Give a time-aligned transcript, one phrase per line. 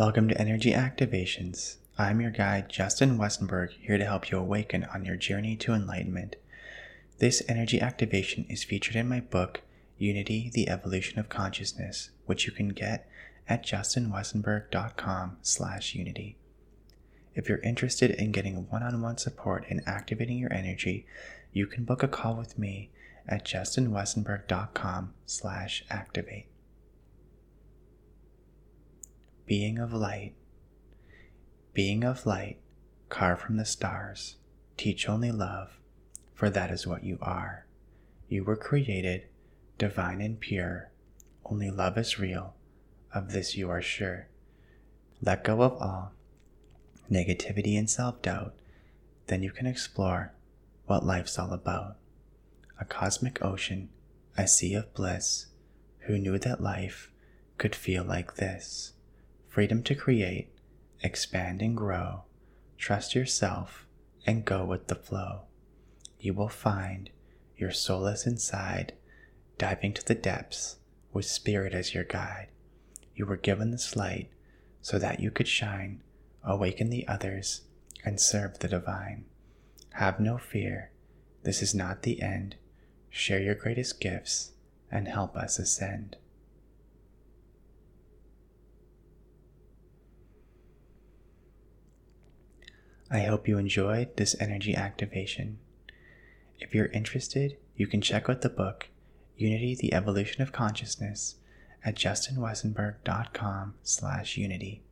[0.00, 1.76] Welcome to Energy Activations.
[1.98, 6.36] I'm your guide, Justin Westenberg, here to help you awaken on your journey to enlightenment.
[7.18, 9.60] This energy activation is featured in my book,
[9.98, 13.10] Unity, the Evolution of Consciousness, which you can get
[13.46, 16.38] at justinwestenberg.com slash unity.
[17.34, 21.04] If you're interested in getting one-on-one support in activating your energy,
[21.52, 22.88] you can book a call with me
[23.28, 26.46] at justinwestenberg.com slash activate.
[29.50, 30.34] Being of light.
[31.74, 32.60] Being of light,
[33.08, 34.36] carved from the stars,
[34.76, 35.80] teach only love,
[36.32, 37.66] for that is what you are.
[38.28, 39.26] You were created,
[39.76, 40.92] divine and pure.
[41.44, 42.54] Only love is real,
[43.12, 44.28] of this you are sure.
[45.20, 46.12] Let go of all
[47.10, 48.54] negativity and self doubt,
[49.26, 50.32] then you can explore
[50.86, 51.96] what life's all about.
[52.80, 53.88] A cosmic ocean,
[54.38, 55.46] a sea of bliss.
[56.02, 57.10] Who knew that life
[57.58, 58.92] could feel like this?
[59.50, 60.48] Freedom to create,
[61.02, 62.22] expand and grow.
[62.78, 63.86] Trust yourself
[64.26, 65.42] and go with the flow.
[66.18, 67.10] You will find
[67.56, 68.94] your soul is inside,
[69.58, 70.76] diving to the depths
[71.12, 72.48] with spirit as your guide.
[73.14, 74.30] You were given this light
[74.80, 76.00] so that you could shine
[76.44, 77.62] awaken the others,
[78.04, 79.24] and serve the divine.
[79.94, 80.90] Have no fear,
[81.42, 82.56] this is not the end.
[83.10, 84.52] Share your greatest gifts
[84.90, 86.16] and help us ascend.
[93.10, 95.58] I hope you enjoyed this energy activation.
[96.60, 98.88] If you're interested, you can check out the book,
[99.36, 101.36] Unity, the Evolution of Consciousness,
[101.84, 104.82] at justinwestenberg.com slash unity.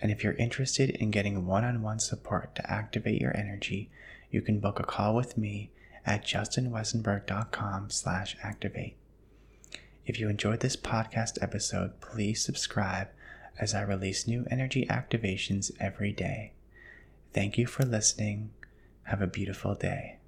[0.00, 3.90] And if you're interested in getting one on one support to activate your energy,
[4.30, 5.70] you can book a call with me
[6.04, 8.96] at justinwestenberg.com slash activate.
[10.06, 13.08] If you enjoyed this podcast episode, please subscribe
[13.58, 16.52] as I release new energy activations every day.
[17.32, 18.50] Thank you for listening.
[19.04, 20.18] Have a beautiful day.